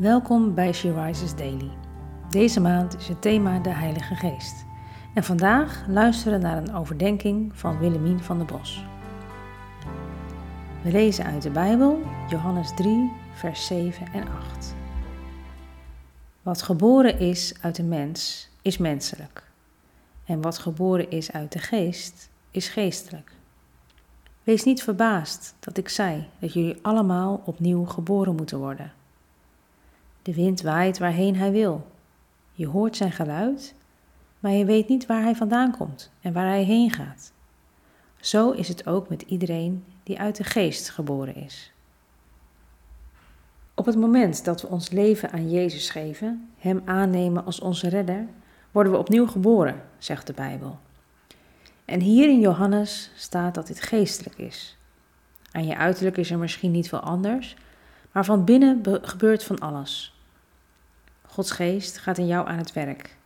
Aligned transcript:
Welkom 0.00 0.54
bij 0.54 0.72
She 0.72 1.04
Rises 1.04 1.34
Daily. 1.34 1.70
Deze 2.30 2.60
maand 2.60 2.96
is 2.96 3.08
het 3.08 3.22
thema 3.22 3.58
de 3.58 3.70
Heilige 3.70 4.14
Geest. 4.14 4.64
En 5.14 5.24
vandaag 5.24 5.84
luisteren 5.88 6.40
naar 6.40 6.56
een 6.56 6.74
overdenking 6.74 7.58
van 7.58 7.78
Willemien 7.78 8.20
van 8.20 8.36
der 8.36 8.46
Bos. 8.46 8.84
We 10.82 10.90
lezen 10.90 11.24
uit 11.24 11.42
de 11.42 11.50
Bijbel 11.50 12.02
Johannes 12.28 12.74
3, 12.74 13.12
vers 13.34 13.66
7 13.66 14.06
en 14.12 14.28
8. 14.28 14.74
Wat 16.42 16.62
geboren 16.62 17.18
is 17.18 17.54
uit 17.60 17.76
de 17.76 17.84
mens, 17.84 18.48
is 18.62 18.78
menselijk. 18.78 19.50
En 20.24 20.40
wat 20.40 20.58
geboren 20.58 21.10
is 21.10 21.32
uit 21.32 21.52
de 21.52 21.58
geest, 21.58 22.30
is 22.50 22.68
geestelijk. 22.68 23.32
Wees 24.42 24.64
niet 24.64 24.82
verbaasd 24.82 25.54
dat 25.58 25.76
ik 25.76 25.88
zei 25.88 26.28
dat 26.38 26.52
jullie 26.52 26.78
allemaal 26.82 27.42
opnieuw 27.44 27.84
geboren 27.84 28.34
moeten 28.36 28.58
worden. 28.58 28.98
De 30.22 30.34
wind 30.34 30.60
waait 30.60 30.98
waarheen 30.98 31.36
hij 31.36 31.50
wil. 31.50 31.86
Je 32.52 32.66
hoort 32.66 32.96
zijn 32.96 33.12
geluid, 33.12 33.74
maar 34.40 34.52
je 34.52 34.64
weet 34.64 34.88
niet 34.88 35.06
waar 35.06 35.22
hij 35.22 35.34
vandaan 35.34 35.76
komt 35.76 36.10
en 36.20 36.32
waar 36.32 36.46
hij 36.46 36.62
heen 36.62 36.90
gaat. 36.90 37.32
Zo 38.20 38.50
is 38.50 38.68
het 38.68 38.86
ook 38.86 39.08
met 39.08 39.22
iedereen 39.22 39.84
die 40.02 40.18
uit 40.18 40.36
de 40.36 40.44
geest 40.44 40.90
geboren 40.90 41.34
is. 41.34 41.72
Op 43.74 43.86
het 43.86 43.96
moment 43.96 44.44
dat 44.44 44.60
we 44.60 44.68
ons 44.68 44.90
leven 44.90 45.30
aan 45.30 45.50
Jezus 45.50 45.90
geven, 45.90 46.48
Hem 46.58 46.82
aannemen 46.84 47.44
als 47.44 47.60
onze 47.60 47.88
redder, 47.88 48.26
worden 48.70 48.92
we 48.92 48.98
opnieuw 48.98 49.26
geboren, 49.26 49.82
zegt 49.98 50.26
de 50.26 50.32
Bijbel. 50.32 50.78
En 51.84 52.00
hier 52.00 52.28
in 52.28 52.40
Johannes 52.40 53.10
staat 53.16 53.54
dat 53.54 53.66
dit 53.66 53.82
geestelijk 53.82 54.38
is. 54.38 54.76
Aan 55.52 55.66
je 55.66 55.76
uiterlijk 55.76 56.16
is 56.16 56.30
er 56.30 56.38
misschien 56.38 56.70
niet 56.70 56.88
veel 56.88 57.00
anders, 57.00 57.56
maar 58.12 58.24
van 58.24 58.44
binnen 58.44 58.82
gebeurt 59.02 59.44
van 59.44 59.58
alles. 59.58 60.19
Gods 61.30 61.50
geest 61.50 61.98
gaat 61.98 62.18
in 62.18 62.26
jou 62.26 62.48
aan 62.48 62.58
het 62.58 62.72
werk. 62.72 63.16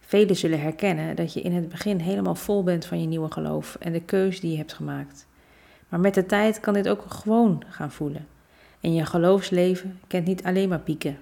Velen 0.00 0.36
zullen 0.36 0.60
herkennen 0.60 1.16
dat 1.16 1.32
je 1.32 1.40
in 1.40 1.52
het 1.52 1.68
begin 1.68 1.98
helemaal 1.98 2.34
vol 2.34 2.62
bent 2.62 2.84
van 2.84 3.00
je 3.00 3.06
nieuwe 3.06 3.32
geloof 3.32 3.76
en 3.80 3.92
de 3.92 4.00
keus 4.00 4.40
die 4.40 4.50
je 4.50 4.56
hebt 4.56 4.72
gemaakt. 4.72 5.26
Maar 5.88 6.00
met 6.00 6.14
de 6.14 6.26
tijd 6.26 6.60
kan 6.60 6.74
dit 6.74 6.88
ook 6.88 7.04
gewoon 7.08 7.62
gaan 7.68 7.90
voelen. 7.90 8.26
En 8.80 8.94
je 8.94 9.06
geloofsleven 9.06 10.00
kent 10.06 10.26
niet 10.26 10.44
alleen 10.44 10.68
maar 10.68 10.80
pieken. 10.80 11.18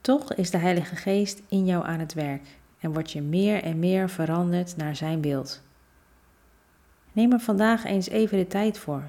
Toch 0.00 0.34
is 0.34 0.50
de 0.50 0.58
Heilige 0.58 0.96
Geest 0.96 1.42
in 1.48 1.64
jou 1.64 1.84
aan 1.86 1.98
het 1.98 2.14
werk 2.14 2.42
en 2.80 2.92
word 2.92 3.10
je 3.10 3.22
meer 3.22 3.62
en 3.62 3.78
meer 3.78 4.10
veranderd 4.10 4.76
naar 4.76 4.96
Zijn 4.96 5.20
beeld. 5.20 5.62
Neem 7.12 7.32
er 7.32 7.40
vandaag 7.40 7.84
eens 7.84 8.08
even 8.08 8.38
de 8.38 8.46
tijd 8.46 8.78
voor 8.78 9.02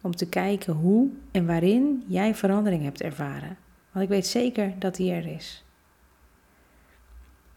om 0.00 0.16
te 0.16 0.28
kijken 0.28 0.72
hoe 0.72 1.08
en 1.30 1.46
waarin 1.46 2.04
jij 2.06 2.34
verandering 2.34 2.82
hebt 2.82 3.02
ervaren, 3.02 3.56
want 3.92 4.04
ik 4.04 4.10
weet 4.10 4.26
zeker 4.26 4.72
dat 4.78 4.94
die 4.94 5.12
er 5.12 5.26
is. 5.26 5.64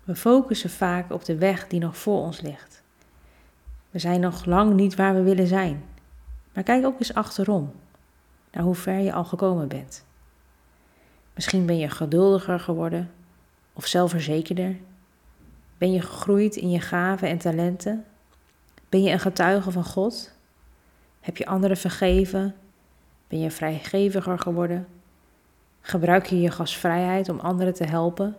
We 0.03 0.15
focussen 0.15 0.69
vaak 0.69 1.11
op 1.11 1.25
de 1.25 1.37
weg 1.37 1.67
die 1.67 1.79
nog 1.79 1.97
voor 1.97 2.19
ons 2.19 2.41
ligt. 2.41 2.83
We 3.89 3.99
zijn 3.99 4.19
nog 4.19 4.45
lang 4.45 4.73
niet 4.73 4.95
waar 4.95 5.15
we 5.15 5.21
willen 5.21 5.47
zijn, 5.47 5.83
maar 6.53 6.63
kijk 6.63 6.85
ook 6.85 6.99
eens 6.99 7.13
achterom 7.13 7.71
naar 8.51 8.63
hoe 8.63 8.75
ver 8.75 8.99
je 8.99 9.13
al 9.13 9.25
gekomen 9.25 9.67
bent. 9.67 10.05
Misschien 11.33 11.65
ben 11.65 11.77
je 11.77 11.89
geduldiger 11.89 12.59
geworden 12.59 13.11
of 13.73 13.85
zelfverzekerder 13.85 14.75
ben 15.83 15.91
je 15.91 16.01
gegroeid 16.01 16.55
in 16.55 16.69
je 16.69 16.79
gaven 16.79 17.27
en 17.27 17.37
talenten? 17.37 18.05
Ben 18.89 19.03
je 19.03 19.11
een 19.11 19.19
getuige 19.19 19.71
van 19.71 19.83
God? 19.83 20.35
Heb 21.19 21.37
je 21.37 21.45
anderen 21.45 21.77
vergeven? 21.77 22.55
Ben 23.27 23.39
je 23.39 23.51
vrijgeviger 23.51 24.39
geworden? 24.39 24.87
Gebruik 25.85 26.25
je 26.25 26.41
je 26.41 26.51
gastvrijheid 26.51 27.29
om 27.29 27.39
anderen 27.39 27.73
te 27.73 27.83
helpen? 27.83 28.35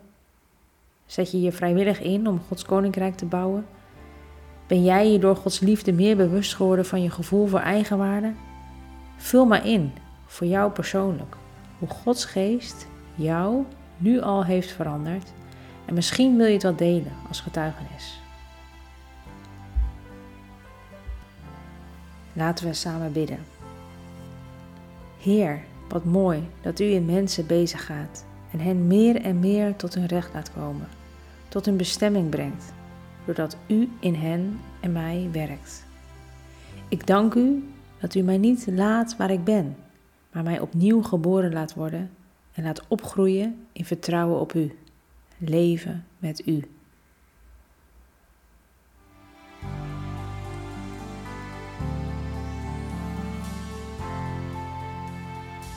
Zet 1.07 1.31
je 1.31 1.41
je 1.41 1.53
vrijwillig 1.53 2.01
in 2.01 2.29
om 2.29 2.41
Gods 2.49 2.65
koninkrijk 2.65 3.17
te 3.17 3.27
bouwen? 3.27 3.67
Ben 4.67 4.85
jij 4.85 5.13
je 5.13 5.19
door 5.19 5.37
Gods 5.37 5.61
liefde 5.61 5.93
meer 5.93 6.17
bewust 6.17 6.55
geworden 6.55 6.87
van 6.87 7.03
je 7.03 7.11
gevoel 7.11 7.47
voor 7.47 7.61
eigenwaarde? 7.61 8.33
Vul 9.17 9.47
maar 9.47 9.67
in, 9.67 9.93
voor 10.27 10.47
jou 10.47 10.71
persoonlijk, 10.71 11.37
hoe 11.79 11.89
Gods 11.89 12.25
geest 12.25 12.87
jou 13.15 13.65
nu 13.97 14.21
al 14.21 14.45
heeft 14.45 14.71
veranderd 14.73 15.33
en 15.85 15.95
misschien 15.95 16.37
wil 16.37 16.47
je 16.47 16.53
het 16.53 16.63
wel 16.63 16.77
delen 16.77 17.13
als 17.29 17.41
getuigenis. 17.41 18.21
Laten 22.33 22.67
we 22.67 22.75
samen 22.75 23.13
bidden. 23.13 23.39
Heer, 25.21 25.65
wat 25.89 26.05
mooi 26.05 26.49
dat 26.63 26.81
u 26.81 26.85
in 26.85 27.05
mensen 27.05 27.47
bezig 27.47 27.87
gaat 27.87 28.25
en 28.53 28.59
hen 28.59 28.87
meer 28.87 29.21
en 29.21 29.39
meer 29.39 29.77
tot 29.77 29.95
hun 29.95 30.07
recht 30.07 30.35
laat 30.35 30.53
komen, 30.53 30.89
tot 31.49 31.65
hun 31.65 31.77
bestemming 31.77 32.29
brengt, 32.29 32.73
doordat 33.25 33.57
u 33.67 33.89
in 34.01 34.15
hen 34.15 34.61
en 34.81 34.93
mij 34.93 35.29
werkt. 35.33 35.85
Ik 36.89 37.07
dank 37.07 37.35
u 37.35 37.69
dat 38.01 38.15
u 38.15 38.21
mij 38.21 38.39
niet 38.39 38.67
laat 38.71 39.17
waar 39.17 39.31
ik 39.31 39.45
ben, 39.45 39.77
maar 40.33 40.43
mij 40.43 40.61
opnieuw 40.61 41.03
geboren 41.03 41.53
laat 41.53 41.75
worden 41.75 42.11
en 42.53 42.63
laat 42.63 42.83
opgroeien 42.89 43.67
in 43.73 43.85
vertrouwen 43.85 44.41
op 44.41 44.55
u 44.55 44.79
leven 45.39 46.05
met 46.19 46.47
u. 46.47 46.63